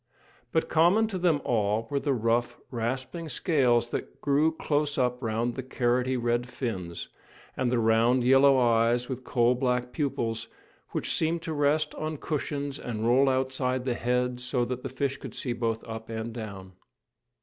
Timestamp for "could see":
15.17-15.53